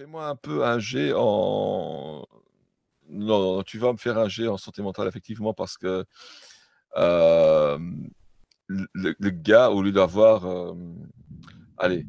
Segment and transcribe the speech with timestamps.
[0.00, 2.24] Fais-moi un peu un G en.
[3.10, 6.06] Non, non, tu vas me faire un G en santé mentale, effectivement, parce que
[6.96, 7.78] euh,
[8.66, 10.46] le, le gars, au lieu d'avoir.
[10.46, 10.72] euh,
[11.76, 12.06] allez,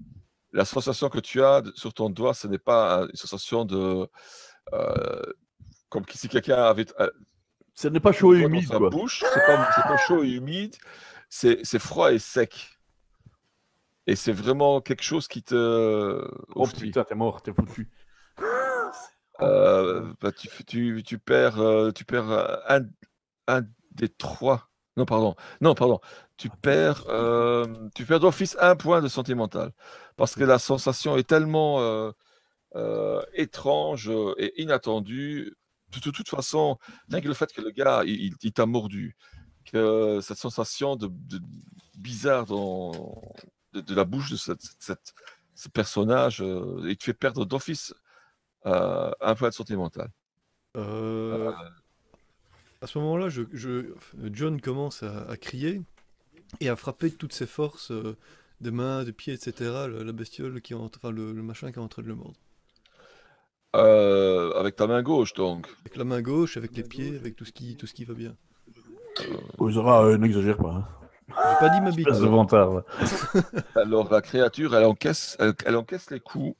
[0.53, 4.07] la sensation que tu as sur ton doigt, ce n'est pas une sensation de.
[4.71, 5.21] euh,
[5.89, 6.85] comme si quelqu'un avait.
[7.73, 8.89] Ce n'est pas chaud et humide, Dans sa quoi.
[8.89, 10.77] bouche, c'est pas, pas chaud et humide,
[11.27, 12.79] c'est froid et sec.
[14.11, 16.27] Et c'est vraiment quelque chose qui te.
[16.53, 17.89] Oh putain, t'es mort, t'es foutu.
[19.39, 22.81] Euh, bah, tu, f- tu, tu perds, euh, tu perds euh, un,
[23.47, 24.69] un des trois.
[24.97, 25.35] Non, pardon.
[25.61, 26.01] Non, pardon.
[26.35, 29.71] Tu perds, euh, tu perds d'office un point de santé mentale.
[30.17, 32.11] Parce que la sensation est tellement
[33.33, 35.55] étrange et inattendue.
[35.93, 36.77] De, de toute façon,
[37.09, 39.15] rien que le fait que le gars, il, il- il t'a mordu,
[39.71, 41.39] que cette sensation de, de-
[41.97, 42.91] bizarre dans,
[43.73, 45.13] de, de la bouche de cette- cette-
[45.55, 47.93] ce personnage, euh, il te fait perdre d'office
[48.65, 50.09] euh, un point de santé mentale.
[50.77, 51.51] Euh,
[52.81, 53.93] à ce moment-là, je, je-
[54.31, 55.81] John commence à, à crier
[56.59, 58.15] et à frapper de toutes ses forces, euh,
[58.61, 59.53] de mains, de pieds, etc.
[59.87, 62.07] La, la bestiole qui est en- enfin le, le machin qui est en train de
[62.07, 62.37] le mordre.
[63.75, 65.67] Euh, avec ta main gauche, donc.
[65.81, 68.13] Avec la main gauche, avec les pieds, avec tout ce qui, tout ce qui va
[68.13, 68.35] bien.
[69.57, 70.71] Osera, euh, n'exagère pas.
[70.73, 70.87] Hein.
[71.35, 72.07] J'ai pas dit ma bite.
[72.07, 72.83] De vantard.
[73.75, 76.55] Alors, la créature, elle encaisse, elle, elle encaisse les coups.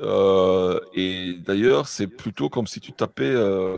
[0.00, 3.76] Euh, et d'ailleurs, c'est plutôt comme si tu tapais, euh,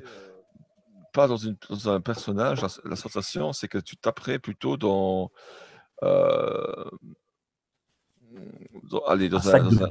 [1.13, 2.63] pas dans, une, dans un personnage.
[2.63, 5.31] La, la sensation, c'est que tu taperais plutôt dans.
[6.03, 6.85] euh,
[8.85, 9.91] dans- allez, dans Un un, sac de dans, un,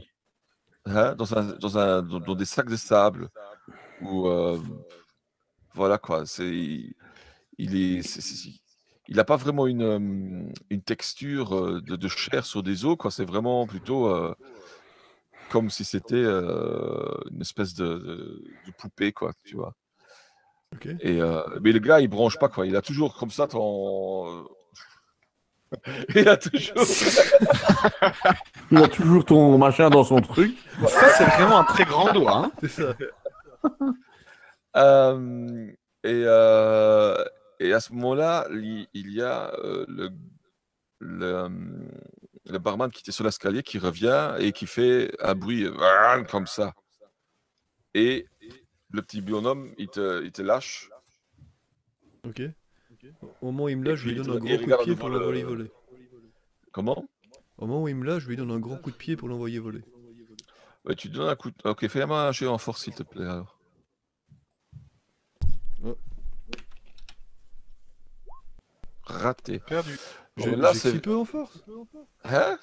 [0.96, 3.30] hein, dans, un- dans un- dans- dans des sacs de sable.
[4.02, 4.28] Ou.
[4.28, 4.58] euh,
[5.74, 6.26] voilà quoi.
[6.26, 6.96] C'est.
[7.58, 8.02] Il est.
[9.12, 13.12] il n'a pas vraiment une, une texture de, de chair sur des os, quoi.
[13.12, 14.34] C'est vraiment plutôt euh,
[15.50, 19.73] comme si c'était euh, une espèce de, de- de poupée, quoi, tu vois.
[21.02, 22.66] Et, euh, mais le gars, il bronche pas, quoi.
[22.66, 24.48] Il a toujours comme ça ton.
[26.16, 26.76] il a toujours.
[28.72, 30.58] Il a toujours ton machin dans son truc.
[30.88, 32.38] Ça, c'est vraiment un très grand doigt.
[32.45, 32.52] hein.
[32.61, 32.93] C'est ça.
[34.78, 35.67] Euh,
[36.05, 37.22] et, euh,
[37.61, 40.10] et à ce moment-là, il, y a euh, le,
[40.99, 41.49] le, euh,
[42.45, 46.48] le barman qui était sur l'escalier qui revient et qui fait un bruit euh, comme
[46.48, 46.73] ça.
[47.94, 48.26] Et
[48.89, 50.89] le petit bonhomme, il te, il te lâche.
[52.26, 52.42] Ok.
[53.42, 55.10] Au moment où il me lâche, je lui donne un gros coup de pied pour
[55.10, 55.72] le- l'envoyer voler.
[56.72, 57.05] Comment?
[57.58, 59.28] Au moment où il me lâche, je lui donne un gros coup de pied pour
[59.28, 59.82] l'envoyer voler.
[60.98, 61.52] Tu donnes un coup.
[61.52, 63.26] de- Ok, fais-moi un jet en force, s'il te plaît.
[63.26, 63.61] Alors.
[69.11, 69.60] Raté.
[69.60, 69.98] Perdu.
[70.38, 71.64] J'ai là, c'est- peu en force.
[72.23, 72.58] Hein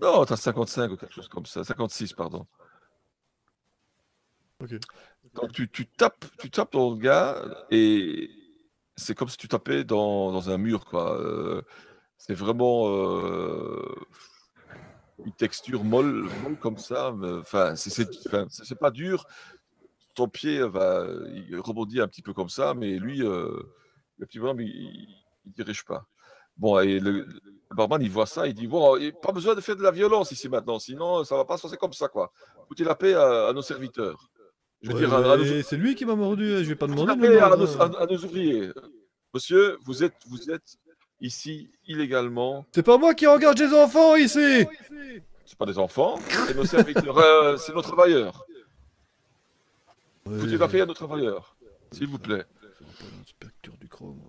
[0.00, 1.64] Non, t'as 55 ou quelque chose comme ça.
[1.64, 2.46] 56, pardon.
[4.60, 4.74] Ok.
[5.34, 8.30] Donc tu, tu tapes, tu tapes dans le gars et
[8.96, 11.18] c'est comme si tu tapais dans, dans un mur, quoi.
[11.20, 11.62] Euh,
[12.18, 13.94] c'est vraiment euh,
[15.24, 17.12] une texture molle, molle comme ça.
[17.16, 19.26] mais, Enfin, c'est- pas dur.
[20.14, 23.60] Ton pied va, il rebondit un petit peu comme ça, mais lui, euh,
[24.18, 25.08] le petit bonhomme, il,
[25.44, 26.06] il, il dirige pas.
[26.56, 27.26] Bon, et le, le
[27.76, 30.30] barman, il voit ça, il dit bon, il- pas besoin de faire de la violence
[30.32, 32.32] ici maintenant, sinon ça va pas se passer comme ça, quoi.
[32.68, 34.30] Foutez la paix à, à nos serviteurs?
[34.82, 37.00] Je veux Ouais, dire, nos, c'est lui qui m'a mordu, hein, je vais pas foutez
[37.00, 37.90] demander la de le paix à mordre, nos, hein.
[37.98, 38.70] à- à nos ouvriers?
[39.32, 40.76] Monsieur, vous êtes, vous êtes
[41.20, 42.64] ici illégalement.
[42.72, 44.66] C'est pas moi qui engage des enfants ici
[45.46, 48.44] C'est pas des enfants, c'est nos serviteurs, euh, c'est nos travailleurs.
[50.26, 51.56] Ouais, Foutez la paix à nos travailleurs,
[51.92, 52.44] s'il vous plaît.
[53.80, 54.20] Du chrome.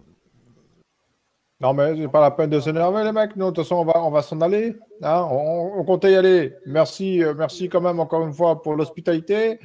[1.62, 3.36] Non, mais c'est pas la peine de s'énerver, les mecs.
[3.38, 4.76] Nous, de toute façon, on va, on va s'en aller.
[5.02, 6.54] Hein on, comptait y aller.
[6.66, 9.60] Merci, euh, merci quand même encore une fois pour l'hospitalité.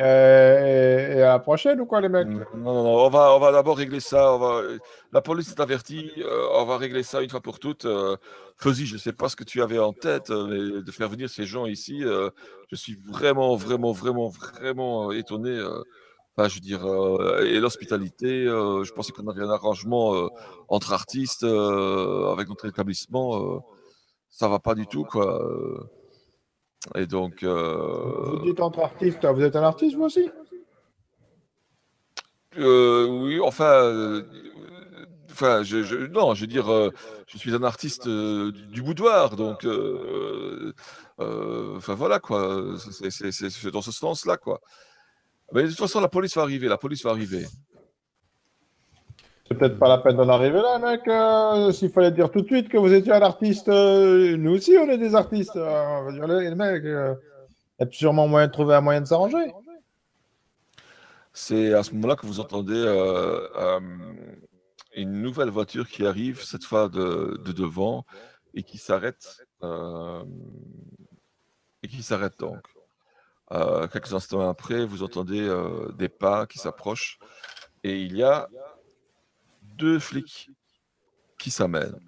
[0.00, 2.28] Euh, et, à la prochaine, ou quoi, les mecs?
[2.28, 4.38] Non, non, non, on va, on va d'abord régler ça.
[5.12, 6.12] La police est avertie.
[6.18, 7.88] euh, on va régler ça une fois pour toutes.
[8.56, 11.28] Fuzzy, je ne sais pas ce que tu avais en tête, mais de faire venir
[11.28, 15.60] ces gens ici, je suis vraiment, vraiment, vraiment, vraiment étonné.
[16.36, 20.28] Enfin, je veux dire, euh, et l'hospitalité, euh, je pensais qu'on avait un arrangement euh,
[20.68, 23.62] entre artistes avec notre établissement.
[24.30, 25.42] ça va pas du tout, quoi.
[26.94, 27.44] Et donc.
[27.44, 30.30] Vous dites entre artistes, vous êtes un artiste, vous aussi?
[32.56, 34.22] Oui, enfin,
[35.30, 36.66] enfin, je, je- non, je veux dire,
[37.26, 39.66] je suis un artiste du, boudoir, donc,
[41.18, 44.62] enfin voilà quoi, c'est dans ce sens-là quoi.
[45.52, 47.46] Mais de toute façon, la police va arriver, la police va arriver.
[49.46, 51.06] C'est peut-être pas la peine d'en arriver là, mec.
[51.08, 54.76] euh, S'il fallait dire tout de suite que vous étiez un artiste, euh, nous aussi,
[54.78, 55.56] on est des artistes.
[55.56, 56.84] euh, on va dire, les, les mecs.
[56.84, 57.14] euh,
[57.78, 59.52] y a sûrement moyen de trouver un moyen de s'arranger.
[61.34, 62.82] C'est à ce moment-là que vous entendez
[64.94, 68.04] une nouvelle voiture qui arrive, cette fois de, de devant,
[68.54, 69.42] et qui s'arrête.
[71.82, 72.60] et qui s'arrête donc.
[73.52, 77.18] Euh, quelques instants après, vous entendez euh, des pas qui s'approchent,
[77.84, 78.48] et il y a
[79.76, 80.50] deux flics
[81.38, 81.98] qui s'amènent.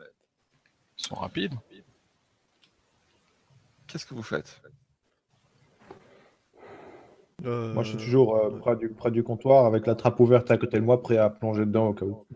[0.99, 1.55] Ils sont rapides.
[3.87, 4.62] Qu'est-ce que vous faites?
[7.44, 10.50] Euh, Moi, je suis toujours euh, près, du, près du comptoir avec la trappe ouverte
[10.50, 12.26] à côté de moi, prêt à plonger dedans au cas où.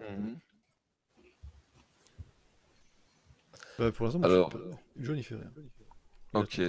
[3.78, 4.76] ouais, pour l'instant, Alors- je sais pas.
[4.98, 5.50] John, il fait rien.
[6.34, 6.60] Ok.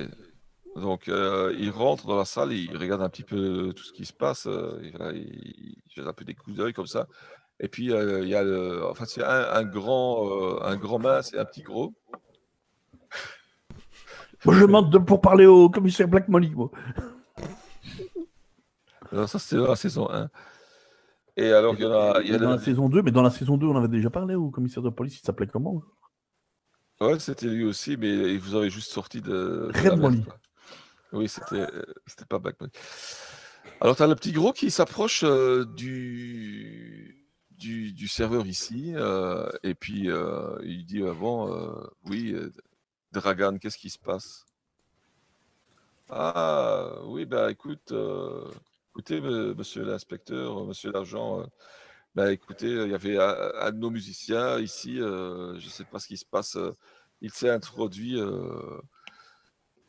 [0.79, 4.05] Donc, euh, il rentre dans la salle, il regarde un petit peu tout ce qui
[4.05, 7.07] se passe, euh, il, il jette un peu des coups d'œil comme ça.
[7.59, 11.33] Et puis, euh, il y a le, enfin, c'est un, un grand, un grand mince
[11.33, 11.93] et un petit gros.
[14.45, 16.51] Moi, je demande de- pour parler au commissaire Black Molly.
[16.51, 16.71] moi.
[19.11, 20.29] Alors, ça, c'était dans la saison 1.
[21.37, 23.21] Et alors, il y en a, il y a dans la saison 2, mais dans
[23.21, 25.81] la saison 2, on avait déjà parlé au commissaire de police, il s'appelait comment
[26.99, 29.71] Ouais, c'était lui aussi, mais il vous avez juste sorti de.
[29.73, 30.25] de Red.
[31.11, 31.93] Oui, c'était euh,
[32.27, 32.71] pas Black Molly.
[33.81, 37.15] Alors, tu as le petit gros qui s'approche euh, du,
[38.07, 40.09] serveur ici, euh, et puis
[40.63, 41.73] il dit euh,
[42.05, 42.35] oui,
[43.11, 44.45] Dragan, qu'est-ce qui se passe?
[46.09, 47.93] Ah, oui, bah écoute,
[48.91, 51.45] écoutez, monsieur l'inspecteur, monsieur l'agent.
[52.15, 56.07] bah écoutez, il y avait un, de nos musiciens ici, je ne sais pas ce
[56.07, 56.57] qui se passe.
[57.21, 58.19] il s'est introduit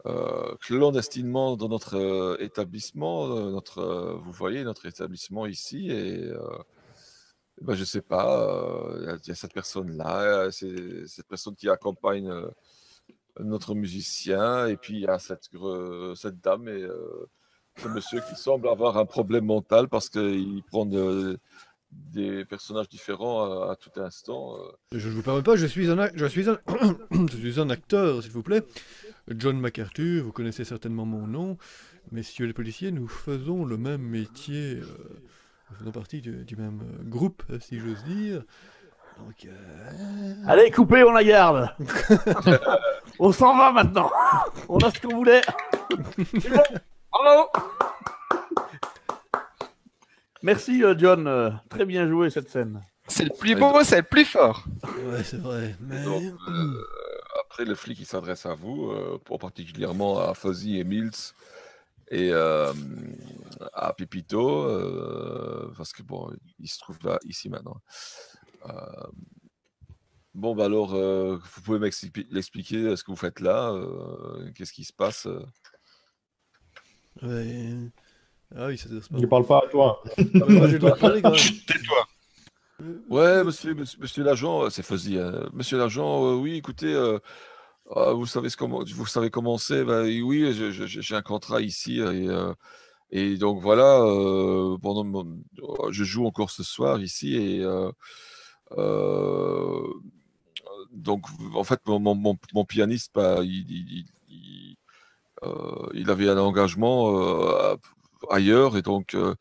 [0.07, 3.83] euh, clandestinement dans notre euh, établissement, euh, notre,
[4.23, 6.31] vous voyez, notre établissement ici, et
[7.61, 8.51] bah, je sais pas,
[8.99, 12.33] il y a- cette personne-là, euh, c'est cette personne qui accompagne
[13.39, 15.49] notre musicien, et puis il y a cette,
[16.17, 16.87] cette dame et
[17.77, 21.39] ce monsieur qui semble avoir un problème mental parce qu'il prend de-
[21.93, 24.55] des personnages différents à, à tout instant.
[24.57, 24.71] euh.
[24.99, 26.59] Je ne vous permets pas, je suis un, je suis un,
[27.11, 28.63] je suis un acteur, s'il vous plaît.
[29.29, 31.57] John MacArthur, vous connaissez certainement mon nom.
[32.13, 34.77] Messieurs les policiers, nous faisons le même métier.
[34.77, 34.87] euh,
[35.71, 38.43] nous faisons partie du, du même euh, groupe, si j'ose dire.
[39.19, 41.69] Donc, euh, Allez, coupez, on la garde
[43.19, 44.11] On s'en va maintenant
[44.69, 45.43] On a ce qu'on voulait
[47.13, 47.51] Bravo
[50.43, 51.27] Merci, euh, John.
[51.27, 52.83] euh, très bien joué cette scène.
[53.09, 54.65] C'est le plus beau, c'est le plus fort.
[55.05, 55.77] Ouais, c'est vrai.
[55.81, 56.05] Mais...
[56.05, 56.85] Donc, euh,
[57.41, 61.11] après, le flic il s'adresse à vous, euh, pour particulièrement à Fuzzy et Mills
[62.09, 62.73] et euh,
[63.73, 67.81] à Pepito, euh, parce que bon, il se trouve là, ici maintenant.
[68.69, 69.07] Euh,
[70.35, 74.73] bon, bah alors, euh, vous pouvez m'expliquer l'expliquer ce que vous faites là, euh, qu'est-ce
[74.73, 75.45] qui se passe euh?
[77.23, 77.91] Ouais.
[78.57, 78.89] Ah oui, ça.
[79.17, 80.03] Il parle pas à toi.
[80.19, 81.39] Ah, mais moi, j'ai le droit de parler quand même.
[81.67, 82.07] Tais-toi.
[83.11, 85.19] Ouais, monsieur, monsieur, monsieur l'agent, euh, c'est Fuzzy.
[85.19, 85.49] hein.
[85.53, 87.19] Monsieur l'agent, euh, oui, écoutez, euh,
[87.95, 89.85] ah, vous savez ce comment, vous savez comment c'est.
[89.85, 90.53] ben, oui,
[90.87, 92.55] j'ai un contrat ici et, euh,
[93.11, 94.01] et donc voilà.
[94.03, 95.43] euh, pendant mon-
[95.91, 97.91] je joue encore ce soir ici et euh,
[98.79, 99.83] euh,
[100.93, 104.77] donc en fait mon, mon- mon- mon pianiste, bah, il, il- il- il,
[105.43, 107.77] euh, il avait un engagement euh,
[108.31, 109.35] ailleurs et donc euh,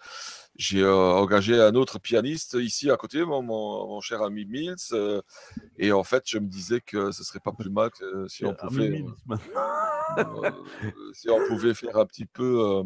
[0.58, 4.76] j'ai euh, engagé un autre pianiste ici à côté, mon, mon- mon cher ami Mills.
[4.94, 5.22] euh,
[5.78, 8.54] et en fait, je me disais que ce serait pas plus mal que, si on
[8.56, 8.90] pouvait,
[11.14, 12.84] si on pouvait faire un petit peu,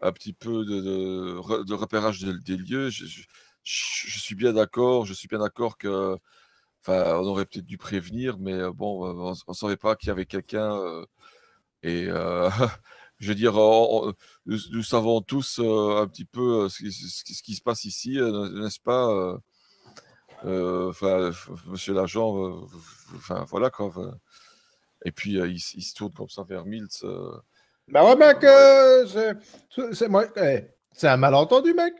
[0.00, 2.90] un petit peu de, de re- de repérage de- des lieux.
[2.90, 3.22] Je, je-
[3.64, 5.04] je suis bien d'accord.
[5.06, 6.16] Je suis bien d'accord que,
[6.82, 10.26] enfin, on aurait peut-être dû prévenir, mais bon, on ne savait pas qu'il y avait
[10.26, 10.76] quelqu'un.
[10.78, 11.04] euh,
[11.82, 12.50] et euh,
[13.18, 14.12] je veux dire, on- on-
[14.46, 17.54] nous, nous savons tous euh, un petit peu euh, ce, qui, ce qui- ce qui
[17.54, 19.36] se passe ici, euh, n'est-ce pas
[20.44, 21.30] Enfin,
[21.66, 22.60] monsieur l'agent,
[23.16, 23.90] enfin voilà quoi.
[25.04, 26.86] Et puis il, se tourne comme ça vers Mills.
[27.88, 29.06] Bah ouais, mec, euh,
[29.92, 31.92] c'est- moi- eh, c'est un malentendu, mec.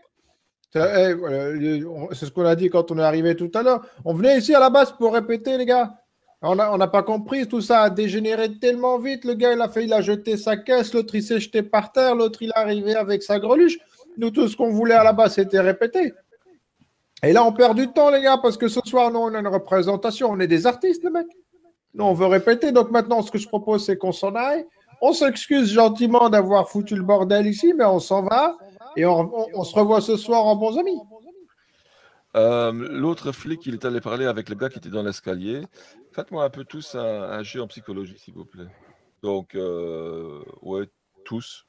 [0.72, 0.80] C'est
[1.16, 1.82] eh,
[2.14, 3.84] c'est ce qu'on a dit quand on est arrivé tout à l'heure.
[4.04, 5.97] On venait ici à la base pour répéter, les gars.
[6.40, 9.24] On n'a pas compris, tout ça a dégénéré tellement vite.
[9.24, 11.90] Le gars, il a fait, il a jeté sa caisse, l'autre, il s'est jeté par
[11.90, 13.76] terre, l'autre, il est arrivé avec sa greluche.
[14.16, 16.12] Nous, tout ce qu'on voulait à la base, c'était répéter.
[17.24, 19.40] Et là, on perd du temps, les gars, parce que ce soir, nous, on a
[19.40, 20.30] une représentation.
[20.30, 21.26] On est des artistes, les mecs.
[21.94, 22.70] Nous, on veut répéter.
[22.70, 24.64] Donc maintenant, ce que je propose, c'est qu'on s'en aille.
[25.00, 28.56] On s'excuse gentiment d'avoir foutu le bordel ici, mais on s'en va
[28.96, 31.00] et on se revoit ce soir en bons amis.
[32.38, 35.62] Euh, L'autre flic, il est allé parler avec le gars qui était dans l'escalier.
[36.12, 38.68] Faites-moi un peu tous un, un jeu en psychologie, s'il vous plaît.
[39.22, 40.88] Donc, euh, ouais,
[41.24, 41.66] tous.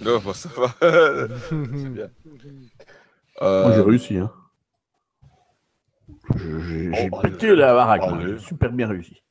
[0.00, 0.68] Non, bon, ça va.
[1.50, 2.08] C'est bien.
[2.24, 4.16] Moi, j'ai Euh, réussi.
[4.18, 4.30] Hein.
[6.36, 8.02] Je- J'ai Oh, pété la baraque.
[8.06, 9.22] oh, super bien réussi.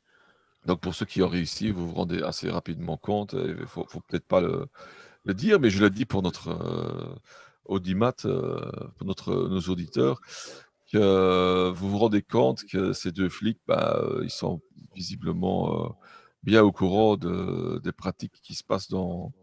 [0.66, 3.34] Donc pour ceux qui ont réussi, vous vous rendez assez rapidement compte.
[3.34, 4.68] Il faut, faut peut-être pas le,
[5.34, 7.16] dire, mais je le dis pour notre euh,
[7.66, 8.60] audimat, euh,
[8.98, 10.22] pour notre, nos auditeurs,
[10.92, 14.62] que euh, vous vous rendez compte que ces deux flics, bah, euh, ils sont
[14.96, 15.90] visiblement euh,
[16.44, 19.34] bien au courant de, des pratiques qui se passent dans,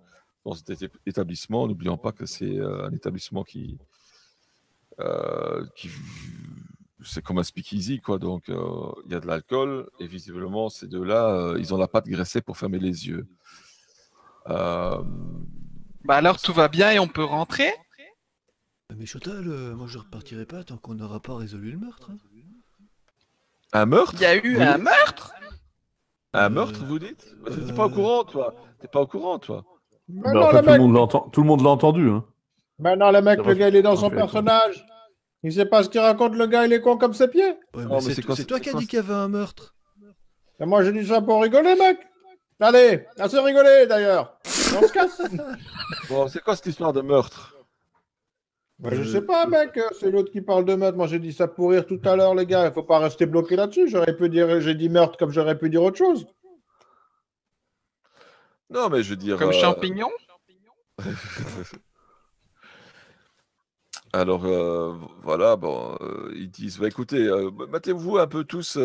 [0.45, 1.67] dans cet éta- établissement.
[1.69, 3.45] N'oublions pas que c'est euh, un établissement
[5.00, 5.88] euh, qui
[7.04, 8.18] c'est comme un speakeasy, quoi.
[8.18, 11.88] Donc, euh, il y a de l'alcool et visiblement, ces deux-là, euh, ils ont la
[11.88, 13.26] patte graissée pour fermer les yeux.
[14.49, 15.02] Euh,
[16.04, 17.71] Bah alors tout va bien et on peut rentrer?
[18.97, 22.11] Mais Chotal, euh, moi je repartirai pas tant qu'on n'aura pas résolu le meurtre.
[22.11, 22.16] hein.
[23.73, 24.14] un meurtre?
[24.16, 25.32] Il y a eu un meurtre?
[26.35, 27.35] Un Euh, meurtre, vous dites?
[27.42, 29.64] Bah, T'es pas au euh, courant, toi T'es pas au courant, toi
[30.09, 31.71] Mais Bah, non, en le fait, tout, le mec, monde l'entend- tout le monde l'a
[31.71, 32.11] entendu.
[32.11, 32.25] Hein.
[32.78, 34.85] maintenant, le mec, le gars, il est dans son personnage.
[35.45, 37.57] Il sait pas ce qu'il raconte, le gars, il est con comme ses pieds.
[37.75, 39.75] Ouais, mais c'est toi qui as dit qu'il y avait un meurtre.
[40.61, 41.99] Et moi, j'ai dit ça pour rigoler, mec.
[42.61, 44.39] Allez, assez rigoler, d'ailleurs.
[44.45, 45.21] On se casse.
[46.09, 47.57] Bon, c'est quoi cette histoire de meurtre?
[48.79, 49.79] Bah, je sais pas, mec.
[49.99, 50.97] C'est l'autre qui parle de meurtre.
[50.97, 52.67] Moi, j'ai dit ça pour rire tout à l'heure, les gars.
[52.67, 53.89] Il faut pas rester bloqué là-dessus.
[53.89, 56.27] J'aurais pu dire, j'ai dit meurtre comme j'aurais pu dire autre chose.
[58.71, 59.39] Non, mais je veux dire...
[59.39, 60.09] Comme euh, champignon?
[64.14, 68.76] Alors, euh, voilà, bon, euh, ils disent, bah, écoutez, euh, mettez-vous un peu tous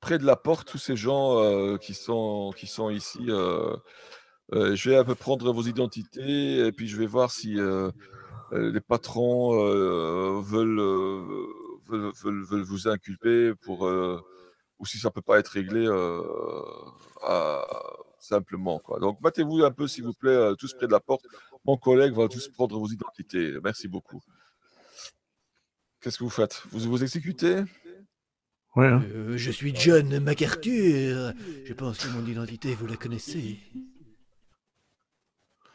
[0.00, 3.20] près de la porte, tous ces gens qui, sont, qui sont ici.
[3.26, 7.56] je vais un peu prendre vos identités et puis je vais voir si
[8.52, 9.54] les patrons
[10.40, 10.80] veulent,
[11.88, 13.82] veulent, veulent- vous inculper pour,
[14.78, 15.86] ou si ça peut pas être réglé
[18.18, 18.78] simplement.
[18.78, 19.00] Quoi.
[19.00, 21.24] Donc, mettez-vous un peu, s'il vous plaît, tous près de la porte.
[21.64, 23.54] Mon collègue va tous prendre vos identités.
[23.62, 24.20] Merci beaucoup.
[26.00, 26.62] Qu'est-ce que vous faites?
[26.72, 27.62] Vous vous exécutez?
[28.76, 29.02] Ouais, hein.
[29.14, 31.32] Euh, je suis John MacArthur.
[31.64, 33.58] Je pense que mon identité, vous la connaissez.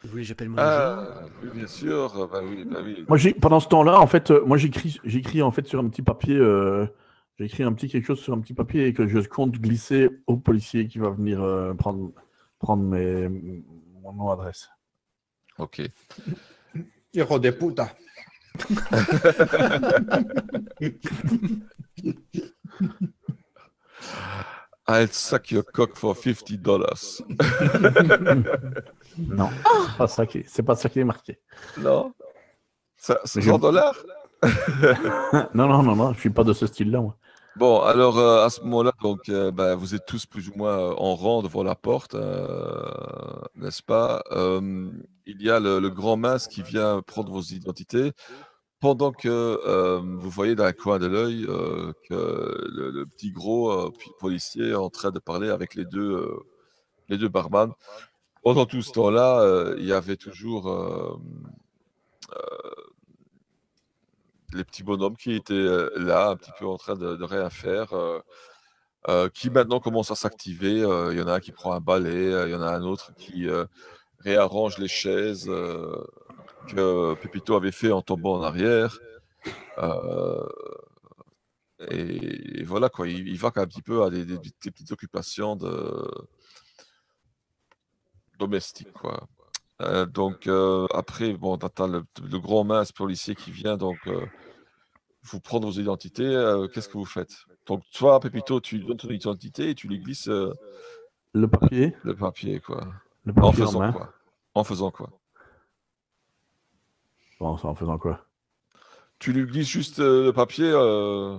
[0.02, 0.68] Vous voulez que j'appelle mon agent?
[0.68, 2.28] Ah, oui, bien sûr.
[2.28, 3.04] Bah oui, bah oui.
[3.08, 5.88] Moi, j'ai, pendant ce temps-là, en fait, euh, moi, j'écris, j'écris en fait sur un
[5.88, 6.86] petit papier, euh,
[7.38, 10.36] j'écris un petit quelque chose sur un petit papier et que je compte glisser au
[10.36, 12.12] policier qui va venir euh, prendre,
[12.58, 14.70] prendre mes, mon nom adresse.
[15.58, 15.80] Ok.
[17.12, 17.94] Hijo de puta.
[24.88, 27.22] I'll suck your cock for 50 dollars.
[29.18, 29.48] Non,
[29.88, 31.38] c'est pas ça qui, c'est pas ça qui est marqué.
[31.78, 32.12] Non
[32.98, 33.94] C'est Je- 100 dollars?
[35.54, 37.16] Non, non, non, non, je suis pas de ce style-là, moi.
[37.56, 40.78] Bon, alors euh, à ce moment-là, donc, euh, bah, vous êtes tous plus ou moins
[40.78, 42.14] euh, en rang devant la porte,
[43.54, 44.22] n'est-ce pas?
[45.26, 48.12] Il y a le, le grand mince qui vient prendre vos identités,
[48.80, 49.58] pendant que
[50.20, 51.46] vous voyez dans un coin de l'œil
[52.08, 56.28] que le, le petit gros policier est en train de parler avec les deux,
[57.08, 57.72] les deux barman.
[58.42, 61.18] Pendant tout ce temps-là, il y avait toujours
[64.52, 67.50] les petits bonhommes qui étaient euh, là, un petit peu en train de, de rien
[67.50, 68.20] faire, euh,
[69.08, 70.78] euh, qui maintenant commencent à s'activer.
[70.78, 73.14] Il y en a un qui prend un balai, il y en a un autre
[73.14, 73.46] qui
[74.20, 75.46] réarrange les chaises
[76.68, 78.98] que Pépito avait fait en tombant en arrière.
[81.88, 85.56] Et, voilà, quoi, il, va un petit peu à des, petites occupations
[88.38, 88.88] domestiques.
[89.82, 94.24] Euh, donc euh, après, bon, t'as le, le grand mince policier qui vient donc euh,
[95.24, 96.24] vous prendre vos identités.
[96.24, 97.34] euh, Qu'est-ce que vous faites?
[97.66, 100.52] Donc toi, Pépito, tu donnes ton identité et tu lui glisses euh,
[101.34, 102.86] Le papier, le papier, quoi.
[103.24, 103.92] le En papier en, faisant main.
[103.92, 104.12] quoi?
[104.54, 105.10] En faisant quoi?
[107.38, 108.24] Bon, ça en faisant quoi?
[109.18, 110.70] Tu lui glisses juste euh, le papier.
[110.72, 111.38] euh,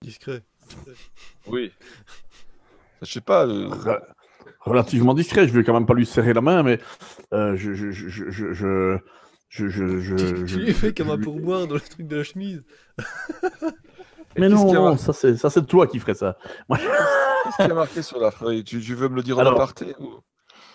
[0.00, 0.42] Discret.
[1.46, 1.72] Oui.
[3.02, 3.46] Je sais pas.
[3.46, 3.68] euh,
[4.64, 5.46] relativement discret.
[5.46, 6.80] Je ne vais quand même pas lui serrer la main, mais
[7.32, 11.74] euh, je, je, je, je, je, je, tu, lui as fait comme un pourboire dans
[11.74, 12.64] le truc de la chemise.
[14.38, 16.38] mais non, ça c'est ça c'est toi qui ferais ça.
[16.70, 18.64] Qu'est-ce qui a marqué sur la feuille?
[18.64, 19.94] Tu, veux me le dire en aparté.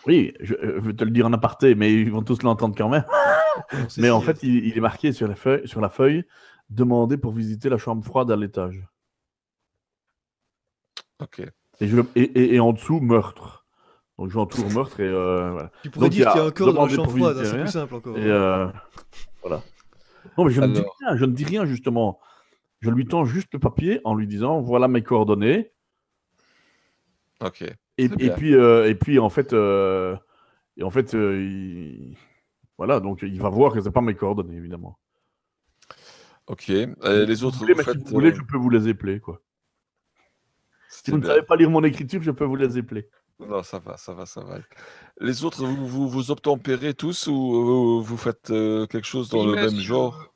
[0.06, 2.90] Oui, euh, je, veux te le dire en aparté, mais ils vont tous l'entendre quand
[2.90, 3.06] même.
[3.12, 3.40] Ah,
[3.98, 6.26] mais en fait, il, est marqué sur la feuille, sur la feuille,
[6.70, 8.88] demander pour visiter la chambre froide à l'étage.
[11.20, 11.42] Ok.
[11.80, 13.67] Et, je, et, et, en dessous, meurtre.
[14.18, 15.72] Donc j'entoure meurtre et euh, voilà.
[15.84, 17.72] Tu pourrais Donc, dire qu'il y a demandé chambre pour froide, hein, visiter c'est plus
[17.72, 18.18] simple encore.
[18.18, 18.68] Et euh,
[19.42, 19.62] voilà.
[20.38, 22.20] Non, mais je ne dis rien, je ne dis rien justement.
[22.80, 25.72] je lui tends juste le papier en lui disant voilà mes coordonnées.
[27.42, 27.64] Ok.
[28.00, 30.16] Et, puis, euh, et puis en fait, euh,
[30.78, 32.18] et en fait euh, il-
[32.78, 35.00] voilà, donc il va voir que c'est pas mes coordonnées, évidemment.
[36.48, 36.70] Ok.
[36.70, 38.70] Et les autres, Si vous voulez, vous mais si vous voulez, euh, je peux vous
[38.70, 39.42] les épeler, quoi.
[40.90, 43.10] Si vous ne savez pas lire mon écriture, je peux vous les épeler.
[43.40, 44.58] Non, ça va, ça va, ça va.
[45.22, 49.44] Les autres, vous vous, vous obtempérez tous ou euh, vous faites euh, quelque chose dans
[49.44, 50.34] Oui, le même genre?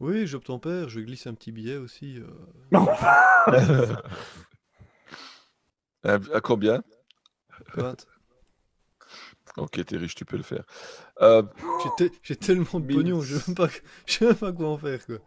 [0.00, 2.18] Oui, j'obtempère, je glisse un petit billet aussi.
[2.18, 2.26] euh.
[6.04, 6.82] à, à combien?
[7.74, 8.06] Vingt.
[9.56, 10.64] Ok, t'es riche, tu peux le faire.
[11.22, 11.42] Euh,
[11.82, 12.94] J'ai te- J'ai tellement de Mille.
[12.94, 13.68] pognon, je sais même pas,
[14.06, 15.18] sais même pas quoi en faire quoi.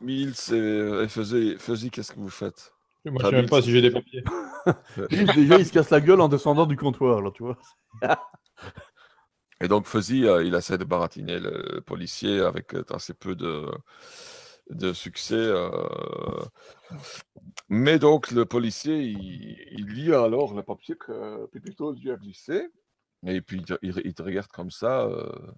[0.00, 2.74] Mills et, et Fuzzy, Fuzzy, qu'est-ce que vous faites?
[3.04, 4.22] Moi, je sais même pas si j'ai des papiers.
[5.10, 7.58] Juste, déjà, il se casse la gueule en descendant du comptoir, là, tu vois.
[9.60, 13.66] Et donc Fuzzy, euh, il essaie de baratiner le policier avec euh, assez peu de,
[14.70, 15.34] de succès.
[15.36, 15.70] euh.
[17.68, 22.68] Mais donc le policier, il, il lit alors le papier que Pépito lui a glissé.
[23.26, 25.02] Et puis il, te- il- il te regarde comme ça.
[25.06, 25.52] euh,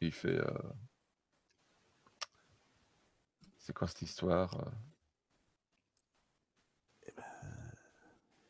[0.00, 0.38] il fait...
[0.38, 0.44] euh,
[3.58, 4.70] C'est quoi cette histoire euh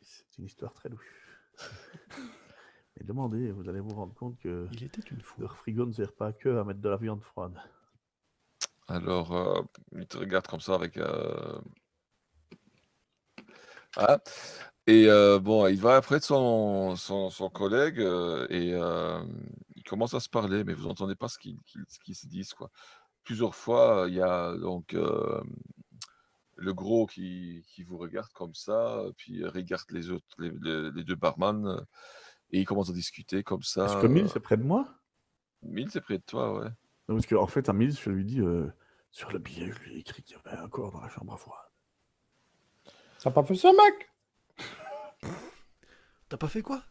[0.02, 1.07] C'est une histoire très louche.
[2.97, 5.37] Mais demandez, vous allez vous rendre compte que Il était une fois.
[5.43, 7.57] leur frigo ne sert pas que à mettre de la viande froide.
[8.89, 9.63] Alors, euh,
[9.97, 10.97] il te regarde comme ça avec.
[10.97, 11.61] euh,
[13.97, 14.19] ah.
[14.87, 19.23] Et euh, bon, il va après de son, son, son collègue euh, et euh,
[19.77, 21.59] ils commencent à se parler, mais vous n'entendez pas ce qu'ils
[22.03, 22.55] qu'ils se disent.
[22.55, 22.71] Quoi.
[23.23, 25.41] Plusieurs fois, il y a donc euh,
[26.61, 31.05] le gros qui, qui vous regarde comme ça, puis regarde les autres, les, les- les
[31.05, 31.81] deux barman, euh,
[32.50, 33.87] et ils commencent à discuter comme ça.
[33.87, 34.87] Est-ce que Mills euh, est près de moi?
[35.62, 36.69] Mills est près de toi, ouais.
[37.09, 38.69] Non, parce qu'en fait, à Mills, je lui dis euh,
[39.11, 41.33] sur le billet, je lui ai écrit qu'il y avait un corps dans la chambre
[41.33, 41.73] à froid.
[43.23, 44.11] T'as pas fait ça, mec?
[46.29, 46.82] T'as pas fait quoi?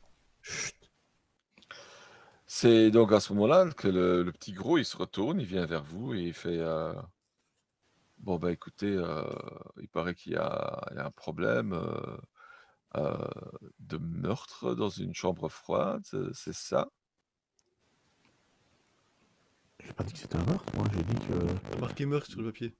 [2.45, 5.65] C'est donc à ce moment-là que le, le petit gros, il se retourne, il vient
[5.65, 6.93] vers vous et il fait euh,
[8.19, 9.23] Bon, bah écoutez, euh,
[9.81, 12.17] il paraît qu'il y a, il y a un problème euh,
[12.97, 13.17] euh,
[13.79, 16.89] de meurtre dans une chambre froide, c'est- c'est ça?
[19.83, 21.69] J'ai pas dit que c'était un meurtre, moi, j'ai dit que.
[21.71, 22.73] T'as marqué meurtre sur le papier.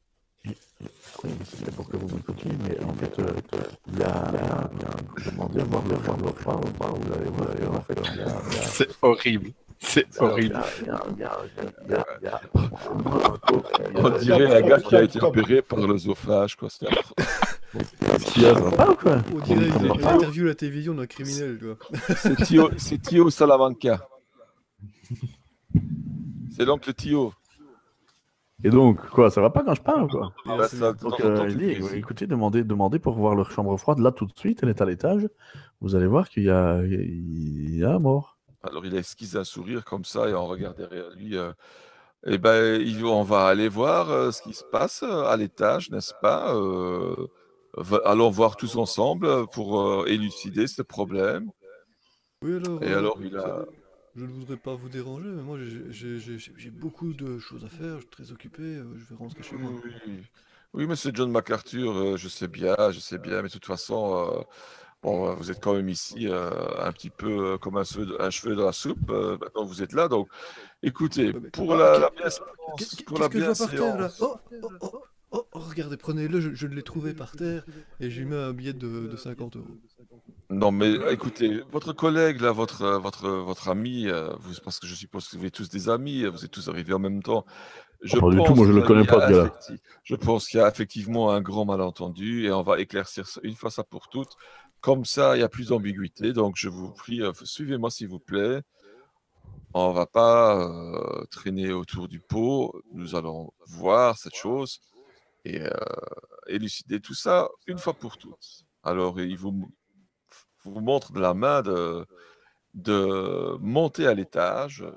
[1.24, 3.34] Oui, mais c'était pour que vous m'écoutiez, mais en fait, euh,
[3.88, 4.24] il y a.
[4.32, 6.88] il y a- il y a- Vous demandez à voir le chambre froide ou pas,
[6.92, 8.42] vous allez voir, et en fait, il y a.
[8.50, 9.52] il y a- C'est horrible.
[9.80, 10.60] C'est horrible.
[13.96, 16.70] On dirait un gars qui a été opéré par l'œsophage, quoi.
[16.70, 16.86] c'est
[18.78, 21.78] pas ou quoi On dirait une, interview à la télévision d'un criminel, quoi.
[22.78, 24.06] C'est Tio, Salamanca.
[26.52, 27.34] C'est l'oncle Tio.
[28.66, 30.34] Et donc, quoi, ça va pas quand je parle, quoi?
[30.46, 33.78] Ah bah, ça, Donc, t'entends euh, il dit, écoutez, demandez, demandez pour voir leur chambre
[33.78, 35.30] froide là tout de suite, elle est à l'étage.
[35.80, 38.39] Vous allez voir qu'il y a, il y a un mort.
[38.64, 41.38] Alors il esquisse un sourire comme ça et on regarde derrière lui.
[41.38, 41.54] euh,
[42.26, 46.14] eh ben, on va aller voir euh, ce qui se passe euh, à l'étage, n'est-ce
[46.22, 47.28] pas Euh,
[48.04, 51.50] Allons voir tous ensemble pour élucider ce problème.
[52.44, 52.84] Oui, alors.
[52.84, 53.66] Et alors il a.
[54.16, 55.58] Je ne voudrais pas vous déranger, mais moi
[55.92, 59.72] j'ai- beaucoup de choses à faire, je suis très occupé, je vais rentrer chez moi.
[59.86, 60.14] Oui, oui.
[60.74, 64.46] Oui, monsieur John MacArthur, je sais bien, je sais bien, mais de toute façon,
[65.04, 68.22] bon, euh, vous êtes quand même ici euh, un petit peu euh, comme un cheveu,
[68.22, 69.10] un cheveu dans la soupe.
[69.10, 70.28] euh, maintenant, vous êtes là, donc
[70.84, 72.10] écoutez, mais- pour Ah, la, la
[72.78, 75.46] Qu'est-ce pour la qu'est-ce que je vois par terre là bienséance- oh, oh, oh, oh,
[75.54, 77.66] oh, regardez, prenez-le, je, je l'ai trouvé par terre
[78.00, 79.66] et j'ai mis un billet de, de 50 euros.
[80.52, 84.96] Non, mais écoutez, votre collègue, là, votre, votre, votre ami, euh, vous, parce que je
[84.96, 87.46] suppose que vous êtes tous des amis, vous êtes tous arrivés en même temps.
[88.02, 89.46] Je pas du tout, pense moi, je le connais pas, ce gars-là.
[89.48, 93.42] effecti- Je pense qu'il y a effectivement un grand malentendu et on va éclaircir ça
[93.44, 94.32] une fois ça pour toutes.
[94.82, 96.34] Comme ça, il n'y a plus d'ambiguïté.
[96.34, 98.62] Donc, je vous prie, euh, suivez-moi s'il vous plaît.
[99.74, 102.74] On va pas euh, traîner autour du pot.
[102.94, 104.80] Nous allons voir cette chose
[105.46, 105.70] et euh,
[106.48, 108.66] élucider tout ça une fois pour toutes.
[108.84, 109.70] Alors, il vous,
[110.66, 114.92] montre de la main de, monter à l'étage euh,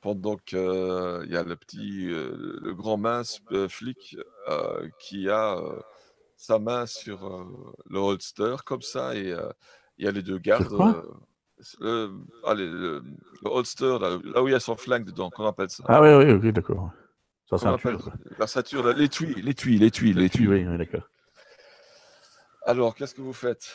[0.00, 4.16] pendant qu'il y a le petit, euh, le grand mince euh, flic
[4.48, 5.80] euh, qui a euh,
[6.36, 7.44] sa main sur euh,
[7.88, 9.48] le holster comme ça et euh,
[9.98, 10.68] il y a les deux gardes.
[10.68, 11.02] quoi?
[11.04, 11.12] euh,
[11.80, 12.12] le,
[12.44, 13.02] allez, le,
[13.42, 15.84] le holster, là, là où il y a son flingue dedans, qu'on appelle ça.
[15.88, 16.90] Ah oui, oui, ok, d'accord.
[17.48, 18.12] Ça, appelle quoi.
[18.38, 20.48] la ceinture, l'étui, l'étui, l'étui, l'étui.
[20.48, 21.08] oui, oui, d'accord.
[22.66, 23.72] Alors, qu'est-ce que vous faites?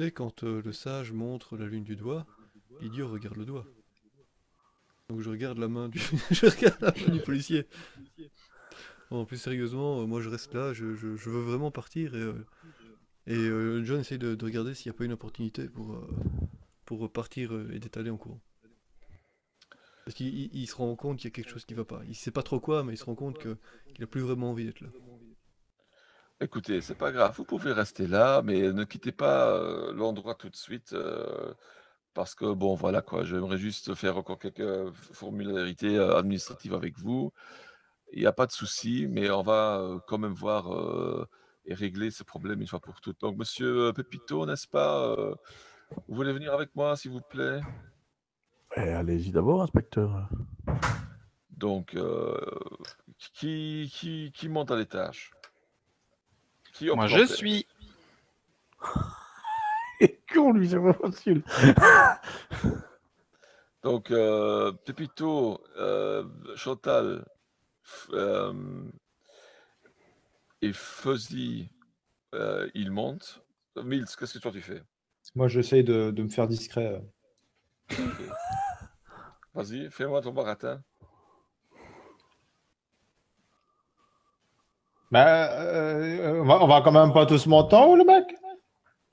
[0.00, 2.26] Et quand euh, le sage montre la lune du doigt,
[2.80, 3.66] l'idiot regarde le doigt.
[5.10, 5.98] Donc je regarde la main du,
[6.30, 7.68] je regarde la main du policier.
[9.28, 12.34] Plus sérieusement, euh, moi je reste là, je, veux vraiment partir et, euh,
[13.28, 15.96] euh, John essaye de, de regarder s'il n'y a pas une opportunité pour,
[16.84, 18.40] pour partir et d'étaler en courant.
[20.04, 22.02] Parce qu'il il- il se rend compte qu'il y a quelque chose qui va pas.
[22.08, 24.64] Il sait pas trop quoi, mais il se rend compte qu'il a plus vraiment envie
[24.64, 24.88] d'être là.
[26.40, 30.56] Écoutez, c'est pas grave, vous pouvez rester là, mais ne quittez pas l'endroit tout de
[30.56, 30.94] suite,
[32.12, 37.32] parce que bon, voilà quoi, j'aimerais juste faire encore quelques formularités administratives avec vous.
[38.12, 41.28] Il n'y a pas de souci, mais on va quand même voir euh,
[41.66, 43.20] et régler ce problème une fois pour toutes.
[43.20, 45.34] Donc, monsieur Pepito, n'est-ce pas euh,
[46.08, 47.60] Vous voulez venir avec moi, s'il vous plaît?
[48.76, 50.28] Eh, Allez-y d'abord, inspecteur.
[51.50, 52.38] Donc, euh,
[53.18, 55.32] qui, qui, qui monte à l'étage?
[56.72, 57.66] Qui Moi, je suis.
[60.00, 61.42] Et con, lui, c'est pas facile.
[63.82, 66.24] Donc, euh, Pepito, euh,
[66.56, 67.24] Chantal
[68.12, 68.82] euh,
[70.62, 71.70] et Fuzzy,
[72.34, 73.44] euh, ils montent.
[73.76, 74.82] Mills, qu'est-ce que toi tu fais?
[75.34, 77.02] Moi, j'essaye de, de me faire discret.
[79.54, 80.82] Vas-y, fais-moi ton baratin.
[85.10, 88.24] Bah, euh, on, va, on va quand même pas tous haut, le mec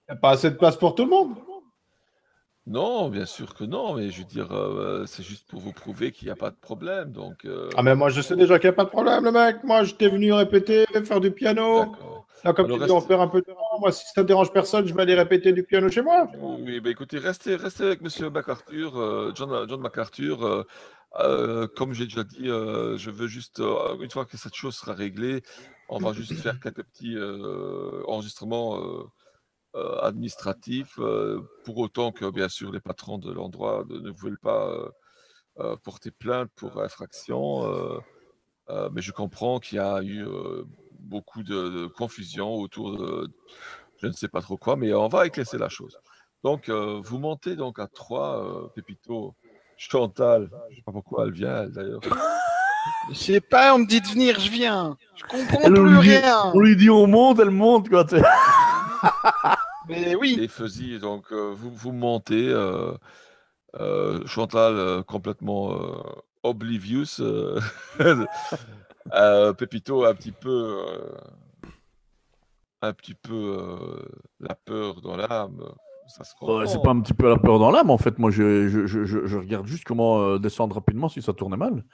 [0.10, 1.36] Y a pas assez de place pour tout le monde
[2.68, 6.12] Non, bien sûr que non, mais je veux dire, euh, c'est juste pour vous prouver
[6.12, 7.12] qu'il n'y a pas de problème.
[7.12, 9.32] Donc, euh, Ah, mais moi, je sais déjà qu'il n'y a pas de problème, le
[9.32, 9.64] mec.
[9.64, 11.80] Moi, j'étais venu répéter, faire du piano.
[11.86, 12.28] d'accord.
[12.44, 13.54] Là, comme Alors, tu dis, on reste- fait un peu de...
[13.80, 16.28] Moi, si ça ne dérange personne, je vais aller répéter du piano chez moi.
[16.40, 20.44] Oui, bah écoutez, restez, restez avec Monsieur MacArthur, euh, John, John MacArthur.
[20.46, 20.64] euh,
[21.20, 24.76] euh, comme j'ai déjà dit, euh, je veux juste, euh, une fois que cette chose
[24.76, 25.42] sera réglée,
[25.90, 29.04] on va juste faire quelques petits euh, enregistrements euh,
[29.76, 34.40] euh, administratifs, euh, pour autant que, bien sûr, les patrons de l'endroit ne, ne veulent
[34.40, 34.90] pas euh,
[35.60, 37.66] euh, porter plainte pour infraction.
[37.66, 38.00] euh,
[38.70, 40.64] euh, mais je comprends qu'il y a eu euh,
[41.00, 43.30] beaucoup de, de confusion autour de
[44.02, 45.98] je ne sais pas trop quoi, mais on va éclaircir la chose.
[46.44, 49.36] Donc, euh, vous montez donc à 3, Pépito,
[49.78, 52.00] Chantal, je ne sais pas pourquoi elle vient, d'ailleurs.
[53.10, 54.98] Je sais pas, on me dit de venir, je viens.
[55.16, 56.52] Je comprends Elle plus lui rien.
[56.54, 58.06] On lui dit on monte, elle monte, quoi.
[59.92, 60.38] Mais oui.
[60.42, 62.94] Et Fuzzy, donc euh, vous, vous montez, euh,
[63.80, 66.02] euh, Chantal euh, complètement euh,
[66.44, 67.60] oblivious, euh,
[69.14, 70.50] euh, Pépito un petit peu,
[70.88, 71.18] euh,
[72.82, 74.02] un petit peu euh,
[74.40, 75.62] la peur dans l'âme,
[76.66, 78.18] c'est pas un petit peu la peur dans l'âme, en fait.
[78.20, 81.86] Moi, je, je, je, je- regarde juste comment euh, descendre rapidement si ça tournait mal.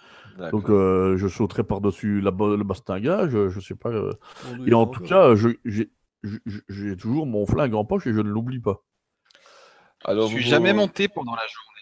[0.52, 3.90] Donc, euh, je sauterai par-dessus le bastingage, je, je sais pas.
[3.90, 4.14] euh.
[4.66, 5.92] Et en tout cas, je- j'ai
[6.24, 8.84] j'ai toujours mon flingue en poche et je ne l'oublie pas.
[10.04, 11.82] Je Alors, suis vous- jamais monté pendant la journée.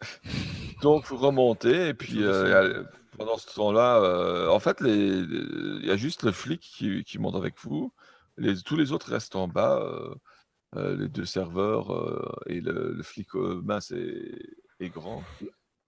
[0.82, 2.84] Donc, vous remontez, et puis euh, a-
[3.16, 7.34] pendant ce temps-là, euh, en fait, il y a juste le flic qui, qui monte
[7.36, 7.92] avec vous.
[8.36, 10.14] Les, tous les autres restent en bas, euh,
[10.76, 15.24] euh, les deux serveurs euh, et le, le flic euh, mince et, et grand.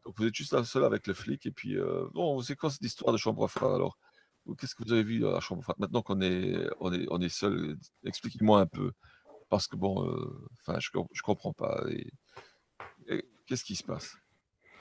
[0.05, 2.71] Donc, vous êtes juste là seul avec le flic, et puis, euh, bon, c'est quoi
[2.71, 3.97] cette histoire de chambre froide alors?
[4.59, 5.63] Qu'est-ce que vous avez vu dans la chambre?
[5.63, 8.93] Froide Maintenant qu'on est, on est, on est seul, expliquez-moi un peu.
[9.49, 11.83] Parce que, bon, euh, enfin, je, je comprends pas.
[11.91, 12.13] Et-
[13.09, 14.17] et Qu'est-ce qui se passe?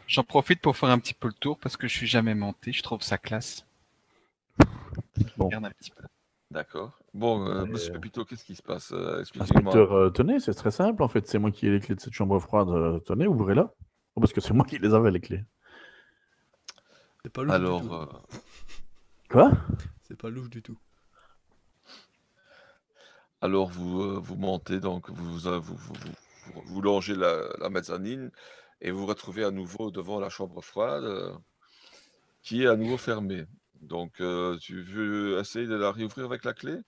[0.07, 2.71] J'en profite pour faire un petit peu le tour parce que je suis jamais monté.
[2.71, 3.65] Je trouve ça classe.
[5.37, 5.45] Bon.
[5.45, 6.03] Regarde un petit peu.
[6.51, 6.97] D'accord.
[7.13, 8.91] Bon, euh, Euh, monsieur Pepito, qu'est-ce qui se passe?
[8.91, 9.59] Euh, Expliquez-moi.
[9.73, 11.27] Inspecteur, euh, tenez, c'est très simple, en fait.
[11.27, 12.69] C'est moi qui ai les clés de cette chambre froide.
[12.69, 13.73] euh, tenez, ouvrez-la.
[14.15, 15.43] Oh, parce que c'est moi qui les avais, les clés.
[17.23, 17.41] C'est pas.
[17.53, 18.05] Alors, euh,
[19.29, 19.51] Quoi?
[20.07, 20.77] C'est pas louche du tout.
[23.41, 27.69] alors vous, euh, vous montez, donc vous, euh, vous, vous, vous, vous longez la, la
[27.69, 28.31] mezzanine
[28.81, 31.33] et vous vous retrouvez à nouveau devant la chambre froide euh,
[32.41, 33.45] qui est à nouveau fermée.
[33.81, 36.79] Donc, euh, tu veux essayer de la réouvrir avec la clé?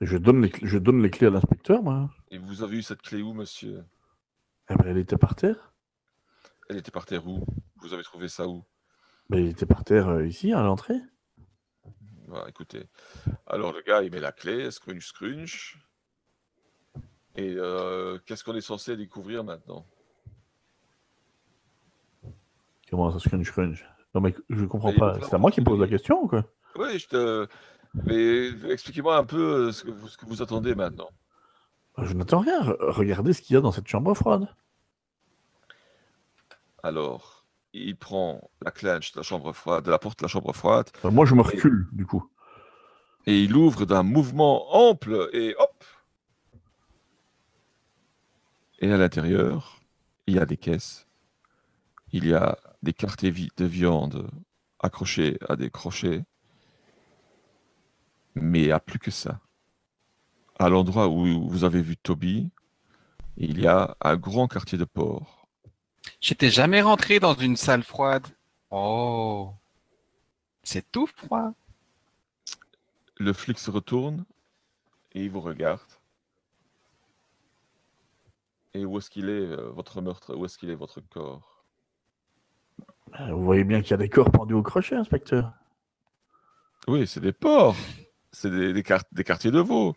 [0.00, 2.10] Je donne, les, cl- je donne les clés à l'inspecteur, moi.
[2.32, 3.84] Et vous avez eu cette clé où, monsieur?
[4.70, 5.72] Eh ben, elle était par terre.
[6.68, 7.44] Elle était par terre où?
[7.76, 8.64] Vous avez trouvé ça où?
[9.30, 10.98] Ben, elle était par terre euh, ici, à l'entrée.
[12.32, 12.86] Voilà, écoutez.
[13.46, 15.76] Alors, le gars, il met la clé, scrunch, scrunch.
[17.36, 19.86] Et euh, qu'est-ce qu'on est censé découvrir maintenant?
[22.88, 23.84] Comment ça, scrunch, scrunch?
[24.14, 25.18] Non, mais je comprends Mais pas.
[25.20, 26.44] C'est à moi qui pose la question, ou quoi?
[26.76, 27.48] Oui, je te.
[28.06, 31.10] Mais expliquez-moi un peu euh, ce que vous, ce que vous attendez maintenant.
[31.98, 32.62] Ben, Je n'attends rien.
[32.62, 34.48] Re- Regardez ce qu'il y a dans cette chambre froide.
[36.82, 37.41] Alors,
[37.72, 40.90] il prend la clenche de la chambre froide, de la porte de la chambre froide,
[41.02, 42.28] Ben, moi, je me recule, du coup.
[43.26, 45.84] et il ouvre d'un mouvement ample et hop
[48.80, 49.80] Et à l'intérieur,
[50.26, 51.06] il y a des caisses.
[52.12, 54.28] Il y a des cartes de viande
[54.80, 56.24] accrochés à des crochets.
[58.34, 59.40] Mais il n'y a plus que ça.
[60.58, 62.50] À l'endroit où vous avez vu Toby,
[63.36, 65.41] il y a un grand quartier de port.
[66.20, 68.26] J'étais jamais rentré dans une salle froide.
[68.70, 69.52] Oh.
[70.62, 71.52] C'est tout froid.
[73.18, 74.24] Le flic se retourne
[75.12, 75.80] et il vous regarde.
[78.74, 80.34] Et où est-ce qu'il est, euh, votre meurtre?
[80.34, 81.64] Où est-ce qu'il est, votre corps?
[83.20, 85.52] Euh, Vous voyez bien qu'il y a des corps pendus au crochet, inspecteur.
[86.88, 87.76] Oui, c'est des ports.
[88.32, 89.94] C'est des, des quart- des quartiers de veau.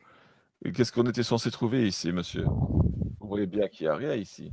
[0.65, 2.43] Et Qu'est-ce qu'on était censé trouver ici, monsieur?
[2.43, 4.51] Vous voyez bien qu'il n'y a rien ici.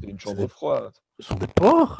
[0.00, 0.92] C'est une chambre froide.
[1.18, 1.96] Ce sont des porcs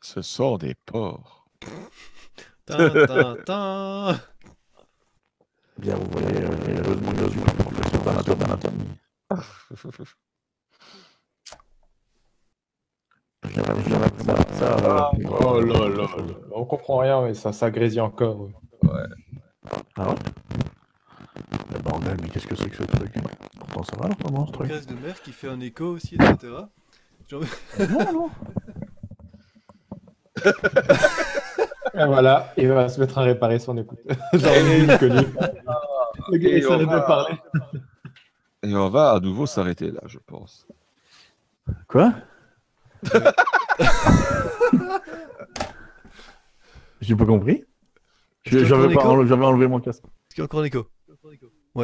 [0.00, 1.46] Ce sont des porcs.
[2.66, 4.18] Tin.
[5.78, 8.98] Bien, vous voyez, euh, heureusement que je suis un professeur d'anato- d'anatomie.
[9.74, 9.90] Fait
[14.24, 16.06] ça, ça, Ah, euh, oh là là,
[16.52, 18.48] on comprend rien, mais ça, grésille encore.
[19.96, 20.14] Ah ouais?
[21.72, 23.12] Mais bordel, mais qu'est-ce que c'est que ce truc
[23.58, 24.68] Pourtant ça va, normalement, ce truc.
[24.68, 26.52] Graisse de mer qui fait un écho aussi, etc.
[27.28, 27.42] Genre,
[27.90, 28.30] Non, non.
[31.94, 33.98] Et voilà, il va se mettre à réparer son écoute.
[34.34, 35.26] J'en ai une connue.
[36.30, 37.34] Le gars, Et il s'arrête on de va- parler.
[38.62, 40.66] Et on va à nouveau s'arrêter là, je pense.
[41.88, 42.12] Quoi
[47.00, 47.64] J'ai pas compris.
[48.44, 50.04] J'avais enlevé mon casque.
[50.04, 50.86] Est-ce qu'il y a encore un écho?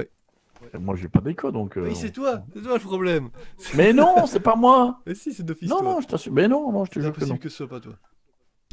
[0.01, 1.77] Et Moi j'ai pas d'écho donc.
[1.77, 3.31] euh, Oui, c'est toi, c'est toi le problème.
[3.75, 5.69] Mais non, c'est pas moi Mais si, c'est d'office.
[5.69, 5.93] Non, toi.
[5.95, 6.33] non, je t'assure.
[6.33, 7.25] Mais non, non, je te C'est jure que non.
[7.27, 7.95] impossible que ce soit pas toi.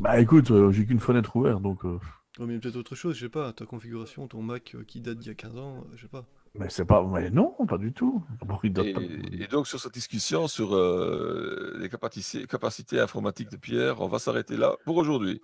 [0.01, 1.83] Bah écoute, euh, j'ai qu'une fenêtre ouverte donc.
[1.85, 1.97] euh,
[2.39, 5.17] Ouais, mais peut-être autre chose, je sais pas, ta configuration, ton Mac euh, qui date
[5.17, 6.25] d'il y a 15 ans, euh, je sais pas.
[6.55, 7.03] Mais c'est pas.
[7.03, 8.23] Mais non, pas du tout.
[8.45, 12.99] Bon, il date Et, pas- et donc, sur cette discussion sur euh, les capacités, capacités
[12.99, 15.41] informatiques de Pierre, on va s'arrêter là pour aujourd'hui.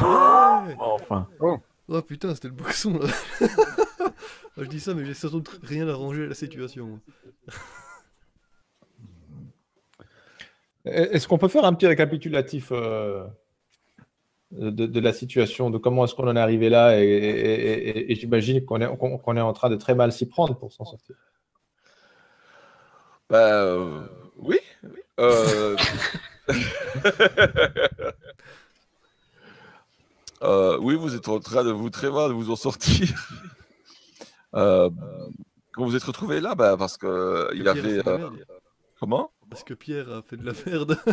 [0.00, 1.26] Ouais Enfin.
[1.40, 3.08] Oh putain, c'était le boxon là.
[4.58, 6.86] Ah, je dis ça, mais j'ai surtout tr- rien arrangé à la situation.
[6.86, 6.98] moi.
[10.84, 13.24] Est-ce qu'on peut faire un petit récapitulatif euh,
[14.52, 18.12] de, de la situation, de comment est-ce qu'on en est arrivé là Et, et- et-
[18.12, 20.72] et j'imagine qu'on est, qu'on- qu'on est en train de très mal s'y prendre pour
[20.72, 21.16] s'en sortir.
[23.28, 24.06] Bah, euh,
[24.38, 24.58] oui.
[24.84, 25.00] oui.
[25.20, 25.76] Euh,
[30.42, 33.08] euh, oui, vous êtes en train de vous très mal de vous en sortir.
[34.54, 34.90] Euh,
[35.72, 38.18] quand vous êtes retrouvé là, bah, parce que il a fait avait de la euh,
[38.18, 38.46] merde.
[38.98, 39.30] comment?
[39.50, 40.98] Parce que Pierre a fait de la merde.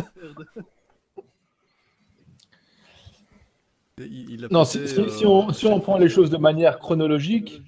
[3.98, 6.78] Il, il a Non, passé, si, euh, on, si on prend les choses de manière
[6.78, 7.62] chronologique,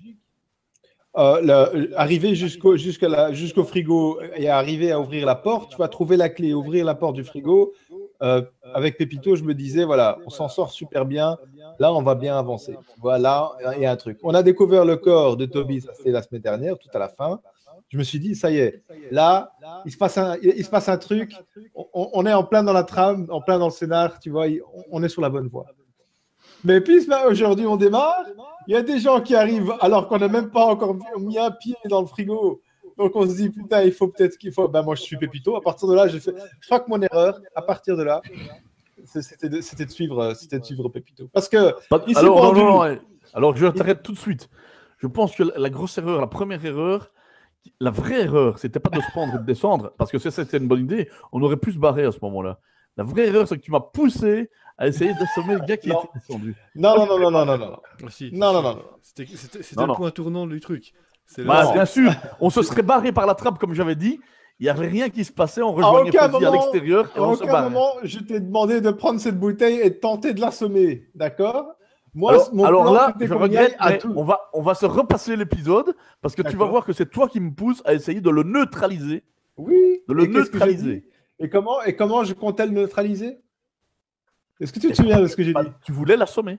[1.17, 1.41] euh,
[1.73, 5.89] le- arriver jusqu'au jusqu'à la- jusqu'au frigo et arriver à ouvrir la porte, tu vas
[5.89, 7.73] trouver la clé, ouvrir la porte du frigo.
[8.23, 8.43] Euh,
[8.75, 11.39] avec Pépito, je me disais, voilà, on s'en sort super bien.
[11.79, 12.77] Là, on va bien avancer.
[12.99, 14.19] Voilà, il y a un truc.
[14.23, 17.09] On a découvert le corps de Toby, ça c'était la semaine dernière, tout à la
[17.09, 17.41] fin.
[17.89, 19.53] Je me suis dit, ça y est, là,
[19.87, 21.33] il se passe un, il se passe un truc.
[21.75, 24.47] On, on est en plein dans la trame, en plein dans le scénar, tu vois,
[24.91, 25.67] on est sur la bonne voie.
[26.65, 28.25] Mais puis bah, aujourd'hui, on démarre.
[28.67, 31.51] Il y a des gens qui arrivent alors qu'on n'a même pas encore mis un
[31.51, 32.61] pied dans le frigo.
[32.99, 34.69] Donc on se dit, putain, il faut peut-être qu'il faut.
[34.69, 35.57] Ben, moi, je suis Pépito.
[35.57, 36.35] À partir de là, j'ai fait.
[36.61, 38.21] Je crois que mon erreur, à partir de là,
[39.05, 41.29] c'était de, c'était de suivre, c'était de suivre Pépito.
[41.33, 41.75] Parce que
[42.09, 43.01] Il Alors, non, non, non, ouais.
[43.35, 44.49] Alors, je t'arrête tout de suite.
[44.99, 47.13] Je pense que la, grosse erreur, la première erreur,
[47.81, 50.57] la vraie erreur, c'était pas de se prendre et de descendre, parce que ça, c'était
[50.59, 51.09] une bonne idée.
[51.33, 52.59] On aurait pu se barrer à ce moment-là.
[52.97, 56.01] La vraie erreur, c'est que tu m'as poussé à essayer d'assommer le gars qui Non.
[56.01, 56.57] était descendu.
[56.75, 57.77] non, non, non, non, non, non, non.
[57.85, 58.63] ah, si, Non, si, non, si.
[58.63, 58.83] non, non.
[59.03, 60.93] C'était c'était- c'était Non, le point tournant du truc.
[61.29, 62.11] C'est Bah, bien sûr,
[62.41, 64.19] on se serait barré par la trappe, comme j'avais dit.
[64.59, 65.63] Il n'y avait rien qui se passait.
[65.63, 67.71] On rejoignait à moment- l'extérieur À on se aucun barrait.
[67.71, 71.07] moment, je t'ai demandé de prendre cette bouteille et de tenter de l'assommer.
[71.15, 71.67] D'accord?
[72.15, 74.13] Moi, Alors, mon alors plan, là, je regrette, à tout.
[74.17, 77.29] on va, on va se repasser l'épisode parce que tu vas voir que c'est toi
[77.29, 79.23] qui me pousse à essayer de le neutraliser.
[79.59, 80.01] Oui.
[80.09, 81.05] De le et neutraliser.
[81.39, 83.39] Et comment, et comment je comptais le neutraliser?
[84.61, 85.71] Est-ce que tu te souviens de ce que j'ai Bah, dit?
[85.85, 86.59] tu voulais l'assommer.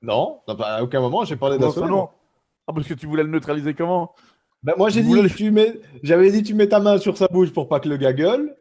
[0.00, 1.92] Non, non, bah, à aucun moment j'ai parlé d'assommer.
[2.66, 4.14] Ah, parce que tu voulais le neutraliser comment
[4.62, 7.52] Ben, moi j'ai dit, tu mets, j'avais dit tu mets ta main sur sa bouche
[7.52, 8.54] pour pas que le gars gueule.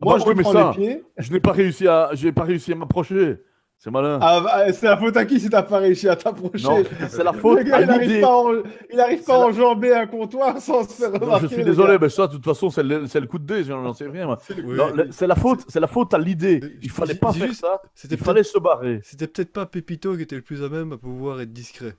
[0.00, 1.04] Moi bah je oui, lui mais prends ça- les pieds.
[1.18, 3.38] Je n'ai pas réussi à, j'ai pas réussi à m'approcher.
[3.82, 4.18] C'est malin.
[4.20, 6.84] Ah, bah, c'est la faute à qui si t'as pas réussi à t'approcher?
[7.08, 8.52] C'est la faute gars, à il n'arrive pas, en-
[8.92, 11.48] il arrive C'est pas à la- enjamber un comptoir sans se faire Non, remarquer.
[11.48, 13.64] je suis désolé, mais ça, de toute façon, c'est le, coup de dé.
[13.64, 14.36] J'en sais rien.
[14.64, 14.76] Oui,
[15.12, 16.60] c'est la faute, c'est la faute à l'idée.
[16.82, 17.80] Il fallait pas faire juste- ça.
[18.10, 19.00] Il fallait se barrer.
[19.02, 21.94] c'était peut-être pas Pépito qui était le plus à même à pouvoir être discret.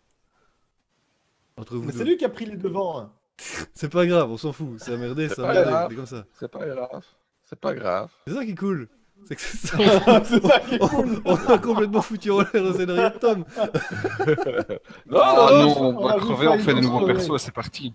[1.62, 1.98] Entre vous Mais deux.
[2.00, 3.00] c'est lui qui a pris les devants.
[3.00, 3.12] hein.
[3.74, 4.74] C'est pas grave, on s'en fout.
[4.78, 5.88] C'est merdé, C'est pas grave.
[5.90, 6.26] c'est comme ça.
[6.40, 7.04] C'est pas grave.
[7.44, 8.10] C'est pas grave.
[8.28, 8.88] C'est ça qui est cool.
[9.26, 9.78] C'est que c'est ça.
[10.26, 11.22] C'est ça qui est On, cool.
[11.26, 13.46] on a complètement foutu en l'air le scénario de Tom.
[15.08, 17.14] Non, Oh non, non, non, on va crever, on fait des nouveaux crever.
[17.14, 17.94] persos, c'est parti.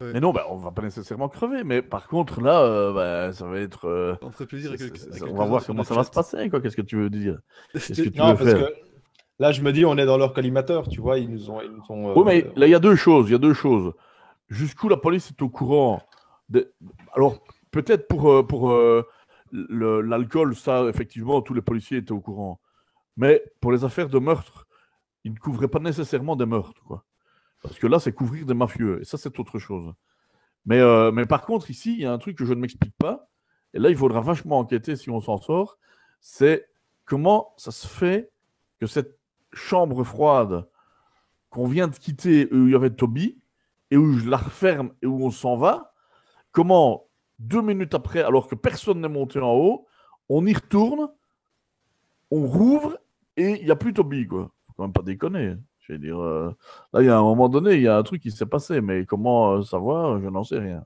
[0.00, 0.12] Ouais.
[0.14, 1.62] Mais non, bah, on va pas nécessairement crever.
[1.64, 3.86] Mais par contre, là, euh, bah, ça va être.
[3.86, 6.48] euh, On ferait plaisir à c'est- c'est- on va voir comment ça va se passer.
[6.48, 6.60] quoi.
[6.62, 7.38] Qu'est-ce que tu veux dire?
[7.72, 8.68] Qu'est-ce que tu Non, veux parce faire?
[8.68, 8.74] que
[9.40, 11.60] là, je me dis, on est dans leur collimateur, tu vois, ils nous ont.
[11.60, 13.28] Ils nous ont euh, Oui, mais là, il y a deux choses.
[13.28, 13.92] Il y a deux choses.
[14.48, 16.02] Jusqu'où la police est au courant.
[16.48, 16.72] de-
[17.14, 17.38] Alors,
[17.72, 19.02] peut-être pour, euh, pour euh,
[19.52, 22.60] l'alcool, ça, effectivement, tous les policiers étaient au courant.
[23.16, 24.66] Mais pour les affaires de meurtre,
[25.24, 26.82] ils ne couvraient pas nécessairement des meurtres.
[26.86, 27.04] Quoi.
[27.62, 29.00] Parce que là, c'est couvrir des mafieux.
[29.00, 29.92] Et ça, c'est autre chose.
[30.66, 32.94] Mais, euh, mais par contre, ici, il y a un truc que je ne m'explique
[32.98, 33.28] pas.
[33.74, 35.78] Et là, il faudra vachement enquêter si on s'en sort.
[36.20, 36.66] C'est
[37.04, 38.30] comment ça se fait
[38.80, 39.19] que cette
[39.52, 40.66] chambre froide
[41.50, 43.38] qu'on vient de quitter, où il y avait Toby,
[43.90, 45.92] et où je la referme et où on s'en va,
[46.52, 47.06] comment
[47.38, 49.86] deux minutes après, alors que personne n'est monté en haut,
[50.28, 51.08] on y retourne,
[52.30, 52.98] on rouvre
[53.36, 54.50] et il n'y a plus Toby, quoi.
[54.66, 55.56] Faut quand même pas déconner.
[55.80, 56.54] Je veux dire, euh,
[56.92, 58.80] là, il y a un moment donné, il y a un truc qui s'est passé,
[58.80, 60.84] mais comment euh, savoir, je n'en sais rien.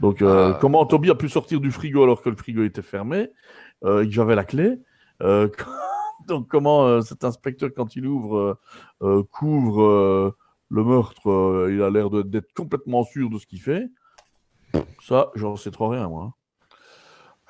[0.00, 0.58] Donc, euh, Ah.
[0.60, 3.30] comment Toby a pu sortir du frigo alors que le frigo était fermé
[3.84, 4.80] euh, et que j'avais la clé
[5.22, 5.48] euh,
[6.26, 8.54] Donc, comment euh, cet inspecteur, quand il ouvre, euh,
[9.02, 10.36] euh, couvre euh,
[10.70, 13.88] le meurtre, euh, il a l'air d'être complètement sûr de ce qu'il fait.
[15.02, 16.34] Ça, j'en sais trop rien, moi.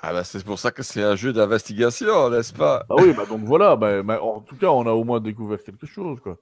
[0.00, 2.84] Ah bah, c'est pour ça que c'est un jeu d'investigation, n'est-ce pas?
[2.88, 5.60] Ah oui, bah donc voilà, bah, bah, en tout cas, on a au moins découvert
[5.60, 6.36] quelque chose, quoi.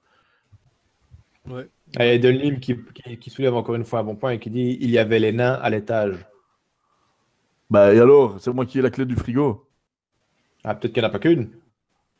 [1.49, 1.67] Ouais.
[1.95, 4.31] Ah, Il y a Delim qui, qui, qui soulève encore une fois un bon point
[4.31, 6.23] et qui dit il y avait les nains à l'étage.
[7.69, 9.67] Bah et alors, c'est moi qui ai la clé du frigo.
[10.63, 11.49] Ah, peut-être qu'il n'y en a pas qu'une.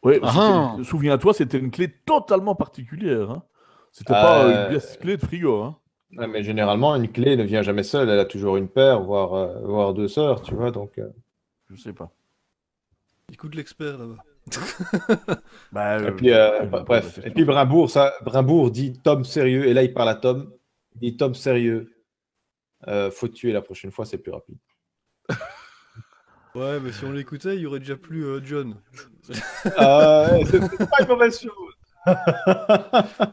[0.08, 3.32] Oui, Ah c'était- souviens-toi, c'était une clé totalement particulière.
[3.32, 3.44] Hein.
[3.92, 5.62] C'était pas euh, Euh, une pièce clé de frigo.
[5.62, 5.78] Hein.
[6.18, 8.10] Ouais, mais généralement, une clé ne vient jamais seule.
[8.10, 10.72] Elle a toujours une paire, voire, euh, voire deux sœurs, tu vois.
[10.72, 11.10] Donc, euh,
[11.70, 12.10] Je sais pas.
[13.32, 14.24] Écoute l'expert là-bas.
[15.74, 17.20] Bah, Et euh, puis, euh, je- je- bref.
[17.26, 19.66] Et puis Brimbourg, ça, Brimbourg dit Tom sérieux.
[19.68, 20.50] Et là, il parle à Tom.
[20.96, 21.92] Il dit Tom sérieux.
[22.88, 24.58] Euh, faut te tuer la prochaine fois, c'est plus rapide.
[26.58, 28.76] Ouais, mais si on l'écoutait, il y aurait déjà plus euh, John.
[29.30, 31.74] Euh, c'est c'est pas une mauvaise chose.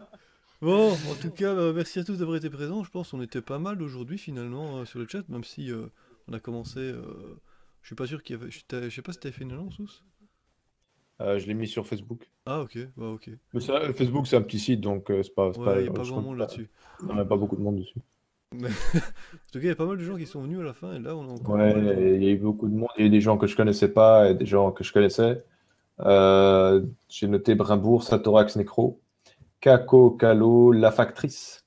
[0.62, 2.82] Bon, en tout cas, euh, merci à tous d'avoir été présents.
[2.84, 5.88] Je pense qu'on était pas mal aujourd'hui finalement euh, sur le chat, même si euh,
[6.26, 6.78] on a commencé.
[6.80, 7.02] euh,
[7.82, 8.50] je suis pas sûr qu'il y avait.
[8.50, 10.02] Je sais pas si t'avais fait une annonce,
[11.20, 12.30] Euh, je l'ai mis sur Facebook.
[12.46, 13.28] Ah, ok, bah ok.
[13.52, 15.50] Mais ça, Facebook, c'est un petit site, donc euh, c'est pas.
[15.50, 16.70] Ouais, il y a pas grand monde pas- là-dessus.
[17.02, 17.98] Il n'y a pas beaucoup de monde dessus.
[18.62, 20.72] En tout cas, il y a pas mal de gens qui sont venus à la
[20.74, 21.54] fin, et là, on a encore.
[21.54, 21.74] Ouais,
[22.16, 22.88] il y a eu beaucoup de monde.
[22.96, 24.92] Il y a eu des gens que je connaissais pas et des gens que je
[24.92, 25.44] connaissais.
[26.00, 29.00] Euh, J'ai noté Brimbourg, Satorax Necro,
[29.60, 31.64] Kako, Kalo, La Factrice,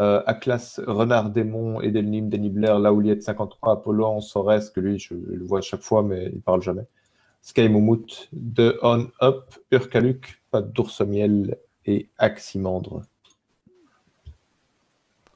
[0.00, 5.58] euh, Atlas, Renard Démon, Edelnim, Denibler, Laouliette 53, Apollon, Sores, que lui, je, le vois
[5.58, 6.86] à chaque fois, mais il parle jamais.
[7.42, 13.02] Sky Moumout, De On Up, Urkaluk, Pas d'ours miel et Aximandre.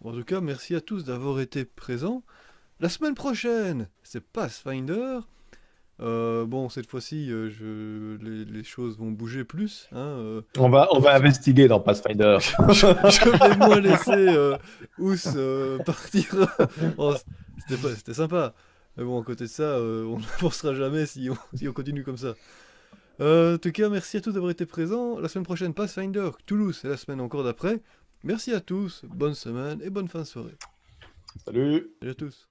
[0.05, 2.23] En tout cas, merci à tous d'avoir été présents.
[2.79, 5.21] La semaine prochaine, c'est Pathfinder.
[6.01, 8.25] Euh, bon, cette fois-ci, euh, je...
[8.25, 9.89] les, les choses vont bouger plus.
[9.91, 10.43] Hein, euh.
[10.57, 12.39] On va, on va investiguer dans Pathfinder.
[12.69, 14.57] je vais moins laisser euh,
[14.99, 15.17] Ous
[15.85, 16.47] partir.
[17.69, 18.55] C'était sympa.
[18.97, 22.19] Mais bon, à côté de ça, on n'avancera jamais si on, si on continue comme
[22.19, 22.35] ça.
[23.21, 25.19] En tout cas, merci à tous d'avoir été présents.
[25.19, 27.81] La semaine prochaine, Pathfinder, Toulouse, et la semaine encore d'après.
[28.25, 30.57] Merci à tous, bonne semaine et bonne fin de soirée.
[31.45, 32.48] Salut Salut à tous.